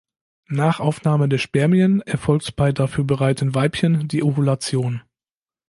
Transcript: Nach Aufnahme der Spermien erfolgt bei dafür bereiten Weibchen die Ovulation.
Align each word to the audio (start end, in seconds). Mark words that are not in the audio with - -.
Nach 0.49 0.79
Aufnahme 0.79 1.29
der 1.29 1.37
Spermien 1.37 2.01
erfolgt 2.01 2.55
bei 2.55 2.71
dafür 2.71 3.03
bereiten 3.03 3.53
Weibchen 3.53 4.07
die 4.07 4.23
Ovulation. 4.23 5.03